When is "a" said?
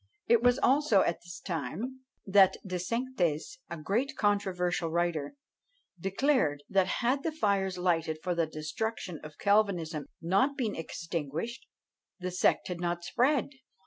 3.69-3.77